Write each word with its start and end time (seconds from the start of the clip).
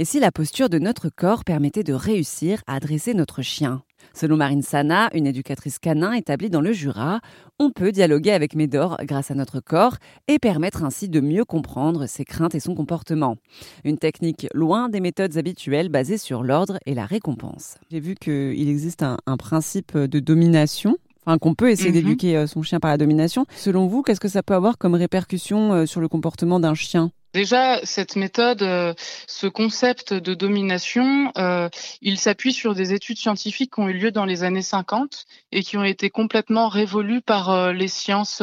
Et 0.00 0.04
si 0.04 0.20
la 0.20 0.30
posture 0.30 0.68
de 0.68 0.78
notre 0.78 1.08
corps 1.08 1.42
permettait 1.42 1.82
de 1.82 1.92
réussir 1.92 2.62
à 2.68 2.78
dresser 2.78 3.14
notre 3.14 3.42
chien? 3.42 3.82
Selon 4.14 4.36
Marine 4.36 4.62
Sana, 4.62 5.10
une 5.12 5.26
éducatrice 5.26 5.80
canin 5.80 6.12
établie 6.12 6.50
dans 6.50 6.60
le 6.60 6.72
Jura, 6.72 7.20
on 7.58 7.72
peut 7.72 7.90
dialoguer 7.90 8.30
avec 8.30 8.54
Médor 8.54 8.96
grâce 9.02 9.32
à 9.32 9.34
notre 9.34 9.58
corps 9.58 9.96
et 10.28 10.38
permettre 10.38 10.84
ainsi 10.84 11.08
de 11.08 11.18
mieux 11.18 11.44
comprendre 11.44 12.06
ses 12.06 12.24
craintes 12.24 12.54
et 12.54 12.60
son 12.60 12.76
comportement. 12.76 13.38
Une 13.82 13.98
technique 13.98 14.46
loin 14.54 14.88
des 14.88 15.00
méthodes 15.00 15.36
habituelles 15.36 15.88
basées 15.88 16.16
sur 16.16 16.44
l'ordre 16.44 16.78
et 16.86 16.94
la 16.94 17.04
récompense. 17.04 17.74
J'ai 17.90 17.98
vu 17.98 18.14
qu'il 18.14 18.68
existe 18.68 19.02
un, 19.02 19.36
principe 19.36 19.98
de 19.98 20.20
domination 20.20 20.96
Enfin, 21.26 21.38
qu'on 21.38 21.54
peut 21.54 21.70
essayer 21.70 21.90
mhm. 21.90 21.94
d'éduquer 21.94 22.36
euh, 22.38 22.46
son 22.46 22.62
chien 22.62 22.80
par 22.80 22.90
la 22.90 22.96
domination. 22.96 23.44
Selon 23.54 23.86
vous, 23.86 24.02
qu'est-ce 24.02 24.20
que 24.20 24.28
ça 24.28 24.42
peut 24.42 24.54
avoir 24.54 24.78
comme 24.78 24.94
répercussion 24.94 25.74
euh, 25.74 25.84
sur 25.84 26.00
le 26.00 26.08
comportement 26.08 26.58
d'un 26.58 26.72
chien? 26.72 27.10
Déjà, 27.34 27.84
cette 27.84 28.16
méthode, 28.16 28.62
euh, 28.62 28.94
ce 29.26 29.46
concept 29.46 30.14
de 30.14 30.32
domination, 30.32 31.30
euh, 31.36 31.68
il 32.00 32.18
s'appuie 32.18 32.54
sur 32.54 32.74
des 32.74 32.94
études 32.94 33.18
scientifiques 33.18 33.74
qui 33.74 33.80
ont 33.80 33.88
eu 33.88 33.92
lieu 33.92 34.10
dans 34.10 34.24
les 34.24 34.44
années 34.44 34.62
50 34.62 35.26
et 35.52 35.62
qui 35.62 35.76
ont 35.76 35.84
été 35.84 36.08
complètement 36.08 36.68
révolues 36.68 37.20
par 37.20 37.50
euh, 37.50 37.72
les 37.72 37.88
sciences, 37.88 38.42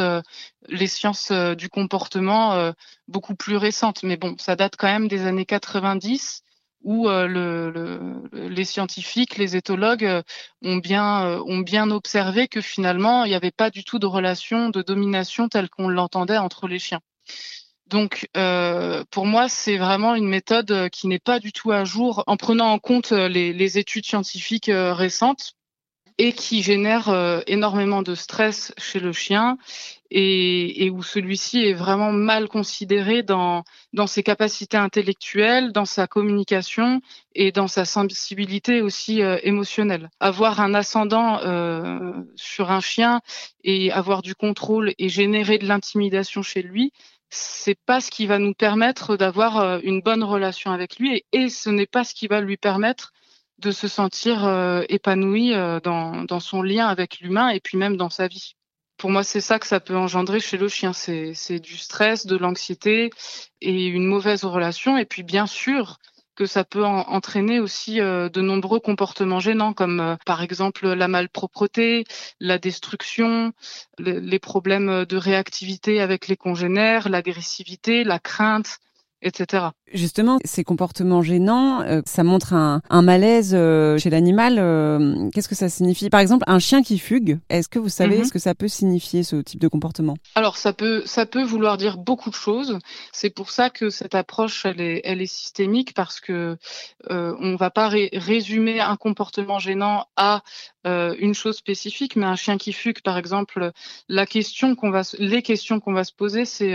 les 0.70 0.88
sciences 0.88 1.32
du 1.32 1.68
comportement 1.68 2.74
beaucoup 3.08 3.36
plus 3.36 3.58
récentes. 3.58 4.04
Mais 4.04 4.18
bon, 4.18 4.36
ça 4.38 4.56
date 4.56 4.76
quand 4.78 4.88
même 4.88 5.08
des 5.08 5.26
années 5.26 5.46
90 5.46 6.44
où 6.84 7.08
le, 7.08 8.22
les 8.34 8.66
scientifiques, 8.66 9.38
les 9.38 9.56
éthologues 9.56 10.22
ont 10.62 10.78
bien 10.78 11.92
observé 11.92 12.48
que 12.48 12.62
finalement, 12.62 13.26
il 13.26 13.30
n'y 13.30 13.36
avait 13.36 13.52
pas 13.52 13.72
du 13.72 13.84
tout 13.84 13.98
de 13.98 14.06
relation 14.06 14.70
de 14.70 14.84
domination 14.84 15.50
telle 15.50 15.70
qu'on 15.70 15.90
l'entendait 15.90 16.38
entre 16.38 16.68
les 16.68 16.80
chiens. 16.80 17.02
Donc, 17.88 18.28
euh, 18.36 19.04
pour 19.12 19.26
moi, 19.26 19.48
c'est 19.48 19.78
vraiment 19.78 20.16
une 20.16 20.28
méthode 20.28 20.72
euh, 20.72 20.90
qui 20.90 21.08
n'est 21.08 21.20
pas 21.20 21.40
du 21.40 21.54
tout 21.54 21.72
à 21.72 21.86
jour 21.86 22.24
en 22.26 22.36
prenant 22.36 22.72
en 22.72 22.80
compte 22.80 23.12
euh, 23.12 23.28
les, 23.28 23.78
études 23.78 24.06
scientifiques 24.06 24.72
récentes 24.72 25.54
et 26.18 26.34
qui 26.34 26.64
génère 26.64 27.44
énormément 27.48 28.02
de 28.02 28.16
stress 28.16 28.74
chez 28.78 29.00
le 29.00 29.12
chien 29.12 29.58
et, 30.12 30.90
où 30.92 31.04
celui-ci 31.04 31.66
est 31.66 31.74
vraiment 31.74 32.14
mal 32.14 32.48
considéré 32.48 33.22
dans, 33.22 33.64
ses 34.08 34.24
capacités 34.24 34.78
intellectuelles, 34.78 35.74
dans 35.74 35.86
sa 35.86 36.08
communication 36.08 37.02
et 37.34 37.52
dans 37.52 37.68
sa 37.68 37.84
sensibilité 37.84 38.82
aussi 38.82 39.20
émotionnelle. 39.44 40.10
Avoir 40.22 40.62
un 40.62 40.74
ascendant 40.74 41.40
sur 42.36 42.72
un 42.72 42.80
chien 42.80 43.20
et 43.66 43.92
avoir 43.92 44.22
du 44.22 44.36
contrôle 44.36 44.94
et 44.98 45.10
générer 45.10 45.58
de 45.58 45.68
l'intimidation 45.68 46.42
chez 46.44 46.62
lui, 46.62 46.94
c'est 47.30 47.78
pas 47.86 48.02
ce 48.02 48.12
qui 48.12 48.28
va 48.28 48.40
nous 48.40 48.54
permettre 48.54 49.18
d'avoir 49.18 49.58
euh, 49.58 49.80
une 49.84 50.02
bonne 50.02 50.24
relation 50.24 50.72
avec 50.72 50.98
lui 50.98 51.24
et, 51.32 51.50
ce 51.50 51.70
n'est 51.70 51.86
pas 51.86 52.04
ce 52.04 52.14
qui 52.14 52.28
va 52.28 52.42
lui 52.42 52.58
permettre 52.58 53.12
de 53.60 53.72
se 53.72 53.88
sentir 53.88 54.46
euh, 54.46 54.84
épanoui 54.90 55.54
euh, 55.54 55.80
dans, 55.80 56.40
son 56.40 56.62
lien 56.62 56.88
avec 56.88 57.20
l'humain 57.20 57.50
et 57.50 57.60
puis 57.60 57.78
même 57.78 57.98
dans 57.98 58.10
sa 58.10 58.28
vie. 58.28 58.56
Pour 58.98 59.10
moi, 59.10 59.24
c'est 59.24 59.42
ça 59.42 59.60
que 59.60 59.68
ça 59.68 59.80
peut 59.80 59.96
engendrer 59.96 60.40
chez 60.40 60.58
le 60.58 60.70
chien. 60.70 60.94
C'est 60.94 61.60
du 61.60 61.78
stress, 61.78 62.26
de 62.26 62.38
l'anxiété 62.38 63.10
et 63.62 63.88
une 63.88 64.06
mauvaise 64.06 64.46
relation. 64.46 64.98
Et 64.98 65.06
puis, 65.06 65.24
bien 65.24 65.48
sûr, 65.48 65.98
que 66.36 66.46
ça 66.46 66.64
peut 66.64 66.86
entraîner 66.86 67.60
aussi 67.60 68.02
euh, 68.02 68.30
de 68.30 68.42
nombreux 68.42 68.80
comportements 68.80 69.40
gênants, 69.40 69.74
comme 69.74 70.18
par 70.26 70.42
exemple 70.42 70.88
la 70.88 71.08
malpropreté, 71.08 72.06
la 72.40 72.58
destruction, 72.58 73.54
les 74.00 74.40
problèmes 74.40 75.06
de 75.06 75.18
réactivité 75.18 76.02
avec 76.02 76.28
les 76.28 76.38
congénères, 76.38 77.10
l'agressivité, 77.10 78.04
la 78.04 78.20
crainte, 78.20 78.80
etc. 79.22 79.68
Justement, 79.94 80.40
ces 80.44 80.64
comportements 80.64 81.22
gênants, 81.22 81.82
euh, 81.82 82.02
ça 82.06 82.24
montre 82.24 82.54
un, 82.54 82.82
malaise 83.04 83.54
euh, 83.54 84.00
chez 84.00 84.10
l'animal. 84.10 84.58
Euh, 84.58 85.30
qu'est-ce 85.32 85.48
que 85.48 85.54
ça 85.54 85.70
signifie? 85.70 86.10
Par 86.10 86.22
exemple, 86.22 86.44
un 86.48 86.58
chien 86.58 86.82
qui 86.82 86.98
fugue, 86.98 87.40
est-ce 87.50 87.70
que 87.70 87.78
vous 87.78 87.90
savez 87.90 88.18
mhm. 88.18 88.26
ce 88.26 88.32
que 88.32 88.40
ça 88.40 88.56
peut 88.56 88.68
signifier, 88.68 89.22
ce 89.22 89.36
type 89.36 89.60
de 89.60 89.68
comportement? 89.68 90.16
Alors, 90.34 90.58
ça 90.58 90.74
peut, 90.74 91.04
ça 91.06 91.28
peut 91.28 91.44
vouloir 91.44 91.78
dire 91.78 91.98
beaucoup 92.00 92.32
de 92.32 92.36
choses. 92.36 92.80
C'est 93.12 93.30
pour 93.30 93.52
ça 93.52 93.70
que 93.70 93.92
cette 93.92 94.16
approche, 94.16 94.66
elle 94.66 94.82
est, 94.82 95.02
elle 95.04 95.22
est 95.22 95.32
systémique, 95.32 95.94
parce 95.94 96.20
que 96.20 96.58
on 97.08 97.52
ne 97.52 97.58
va 97.58 97.70
pas 97.70 97.88
résumer 97.88 98.80
un 98.80 98.96
comportement 98.96 99.60
gênant 99.60 100.08
à 100.16 100.42
une 100.84 101.34
chose 101.34 101.58
spécifique, 101.58 102.16
mais 102.16 102.26
un 102.26 102.36
chien 102.36 102.58
qui 102.58 102.74
fugue, 102.74 103.02
par 103.02 103.18
exemple, 103.18 103.72
la 104.08 104.26
question 104.26 104.76
qu'on 104.76 104.90
va, 104.90 105.02
les 105.20 105.42
questions 105.42 105.80
qu'on 105.80 105.94
va 105.94 106.04
se 106.04 106.14
poser, 106.14 106.46
c'est 106.46 106.74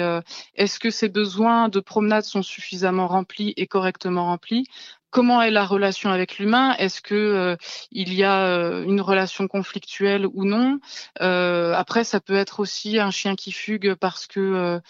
est-ce 0.55 0.79
que 0.79 0.91
ses 0.91 1.09
besoins 1.09 1.69
de 1.69 1.81
promenade 1.81 2.25
sont 2.25 2.43
suffisamment 2.43 3.00
remplis 3.07 3.55
et 3.57 3.67
correctement 3.67 4.27
remplis 4.27 4.67
Comment 5.11 5.43
est 5.43 5.51
la 5.51 5.65
relation 5.65 6.11
avec 6.11 6.39
l'humain? 6.39 6.77
Est-ce 6.79 7.01
que 7.01 7.15
euh, 7.17 7.57
il 7.91 8.15
y 8.15 8.23
a 8.23 8.47
euh, 8.47 8.85
une 8.85 9.01
relation 9.01 9.49
conflictuelle 9.49 10.25
ou 10.25 10.45
non? 10.45 10.79
Euh, 11.21 11.75
Après, 11.75 12.05
ça 12.05 12.21
peut 12.21 12.37
être 12.37 12.61
aussi 12.61 13.01
un 13.01 13.11
chien 13.11 13.35
qui 13.35 13.51
fugue 13.51 13.95
parce 13.97 14.29
que 14.29 14.81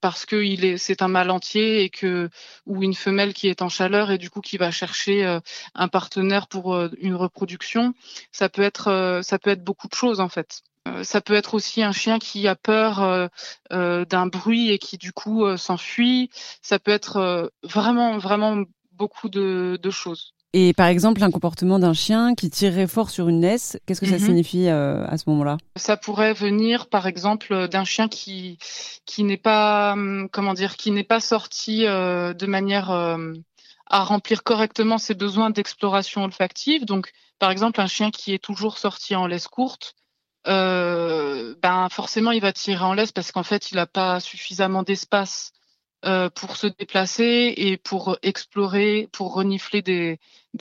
parce 0.00 0.26
que 0.26 0.36
il 0.36 0.64
est 0.64 0.78
c'est 0.78 1.02
un 1.02 1.08
mâle 1.08 1.30
entier 1.30 1.82
et 1.82 1.90
que 1.90 2.28
ou 2.66 2.82
une 2.82 2.94
femelle 2.94 3.34
qui 3.34 3.48
est 3.48 3.62
en 3.62 3.68
chaleur 3.68 4.10
et 4.10 4.18
du 4.18 4.30
coup 4.30 4.40
qui 4.40 4.56
va 4.56 4.70
chercher 4.72 5.38
un 5.74 5.88
partenaire 5.88 6.48
pour 6.48 6.76
une 6.98 7.14
reproduction. 7.14 7.94
Ça 8.32 8.48
peut 8.48 8.62
être 8.62 9.20
ça 9.22 9.38
peut 9.38 9.50
être 9.50 9.64
beaucoup 9.64 9.88
de 9.88 9.94
choses 9.94 10.18
en 10.20 10.28
fait. 10.28 10.62
Euh, 10.86 11.04
ça 11.04 11.20
peut 11.20 11.34
être 11.34 11.54
aussi 11.54 11.82
un 11.82 11.92
chien 11.92 12.18
qui 12.18 12.46
a 12.48 12.54
peur 12.54 13.02
euh, 13.02 13.26
euh, 13.72 14.04
d'un 14.04 14.26
bruit 14.26 14.70
et 14.70 14.78
qui 14.78 14.98
du 14.98 15.12
coup 15.12 15.44
s'enfuit. 15.56 16.30
Ça 16.62 16.78
peut 16.78 16.90
être 16.90 17.50
vraiment, 17.62 18.18
vraiment 18.18 18.62
beaucoup 18.92 19.28
de, 19.28 19.78
choses. 19.90 20.34
Et 20.52 20.72
par 20.72 20.86
exemple, 20.86 21.22
un 21.22 21.30
comportement 21.30 21.78
d'un 21.78 21.92
chien 21.92 22.34
qui 22.34 22.50
tirerait 22.50 22.86
fort 22.86 23.10
sur 23.10 23.28
une 23.28 23.40
laisse, 23.40 23.76
qu'est-ce 23.86 24.00
que 24.00 24.06
ça 24.06 24.18
mhm. 24.18 24.24
signifie 24.24 24.68
à 24.68 25.16
ce 25.18 25.28
moment-là? 25.28 25.58
Ça 25.76 25.96
pourrait 25.96 26.32
venir, 26.32 26.88
par 26.88 27.06
exemple, 27.06 27.68
d'un 27.68 27.84
chien 27.84 28.08
qui 28.08 28.58
qui 29.04 29.22
n'est 29.24 29.36
pas, 29.36 29.92
hum, 29.92 30.28
comment 30.32 30.54
dire, 30.54 30.76
qui 30.76 30.90
n'est 30.90 31.04
pas 31.04 31.20
sorti 31.20 31.82
de 31.82 32.46
manière 32.46 32.90
à 33.88 34.04
remplir 34.04 34.42
correctement 34.42 34.98
ses 34.98 35.14
besoins 35.14 35.50
d'exploration 35.50 36.24
olfactive. 36.24 36.84
Donc, 36.84 37.12
par 37.38 37.50
exemple, 37.50 37.80
un 37.80 37.86
chien 37.86 38.10
qui 38.10 38.32
est 38.32 38.42
toujours 38.42 38.78
sorti 38.78 39.14
en 39.14 39.26
laisse 39.26 39.48
courte, 39.48 39.94
euh, 40.48 41.54
ben 41.62 41.88
forcément 41.90 42.30
il 42.30 42.40
va 42.40 42.52
tirer 42.52 42.84
en 42.84 42.94
laisse 42.94 43.12
parce 43.12 43.32
qu'en 43.32 43.42
fait 43.42 43.72
il 43.72 43.76
n'a 43.76 43.86
pas 43.86 44.20
suffisamment 44.20 44.82
d'espace 44.82 45.52
euh, 46.04 46.30
pour 46.30 46.56
se 46.56 46.68
déplacer 46.68 47.54
et 47.56 47.76
pour 47.78 48.16
explorer, 48.22 49.08
pour 49.12 49.34
renifler 49.34 49.82
des, 49.82 50.18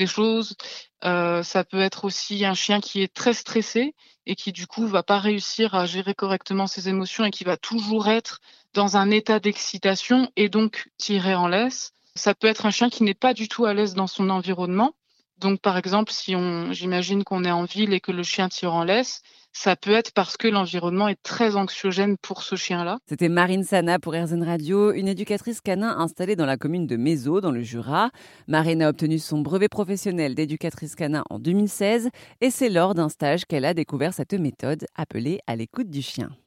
choses. 0.07 0.55
Euh, 1.03 1.43
ça 1.43 1.63
peut 1.63 1.81
être 1.81 2.05
aussi 2.05 2.45
un 2.45 2.55
chien 2.55 2.81
qui 2.81 3.03
est 3.03 3.13
très 3.13 3.33
stressé 3.33 3.93
et 4.25 4.35
qui 4.35 4.51
du 4.51 4.65
coup 4.65 4.87
va 4.87 5.03
pas 5.03 5.19
réussir 5.19 5.75
à 5.75 5.85
gérer 5.85 6.15
correctement 6.15 6.65
ses 6.65 6.89
émotions 6.89 7.25
et 7.25 7.31
qui 7.31 7.43
va 7.43 7.57
toujours 7.57 8.07
être 8.07 8.39
dans 8.73 8.97
un 8.97 9.11
état 9.11 9.39
d'excitation 9.39 10.31
et 10.35 10.49
donc 10.49 10.89
tirer 10.97 11.35
en 11.35 11.47
laisse. 11.47 11.91
Ça 12.15 12.33
peut 12.33 12.47
être 12.47 12.65
un 12.65 12.71
chien 12.71 12.89
qui 12.89 13.03
n'est 13.03 13.13
pas 13.13 13.35
du 13.35 13.47
tout 13.47 13.65
à 13.65 13.73
l'aise 13.75 13.93
dans 13.93 14.07
son 14.07 14.31
environnement. 14.31 14.95
Donc 15.37 15.61
par 15.61 15.77
exemple, 15.77 16.11
si 16.11 16.35
on, 16.35 16.71
j'imagine 16.71 17.23
qu'on 17.23 17.43
est 17.43 17.51
en 17.51 17.65
ville 17.65 17.93
et 17.93 17.99
que 17.99 18.11
le 18.11 18.23
chien 18.23 18.49
tire 18.49 18.73
en 18.73 18.83
laisse, 18.83 19.21
ça 19.55 19.77
peut 19.77 19.93
être 19.93 20.11
parce 20.11 20.35
que 20.35 20.49
l'environnement 20.49 21.07
est 21.07 21.21
très 21.23 21.55
anxiogène 21.55 22.17
pour 22.17 22.43
ce 22.43 22.57
chien-là. 22.57 22.97
C'était 23.07 23.29
Marine 23.29 23.63
Sana 23.63 23.99
pour 23.99 24.13
RZN 24.13 24.43
Radio, 24.43 24.91
une 24.91 25.07
éducatrice 25.07 25.61
canin 25.61 25.97
installée 25.97 26.35
dans 26.35 26.45
la 26.45 26.57
commune 26.57 26.85
de 26.85 26.97
Mézo, 26.97 27.39
dans 27.39 27.51
le 27.51 27.61
Jura. 27.61 28.11
Marine 28.47 28.81
a 28.81 28.89
obtenu 28.89 29.17
son 29.17 29.39
brevet 29.39 29.69
professionnel 29.69 30.35
d'éducatrice 30.35 30.95
canin 30.95 31.23
en 31.29 31.39
2016 31.39 32.09
et 32.41 32.49
c'est 32.49 32.69
lors 32.69 32.95
d'un 32.95 33.07
stage 33.07 33.45
qu'elle 33.45 33.65
a 33.65 33.73
découvert 33.73 34.13
cette 34.13 34.33
méthode 34.33 34.85
appelée 34.93 35.39
à 35.47 35.55
l'écoute 35.55 35.89
du 35.89 36.01
chien. 36.01 36.35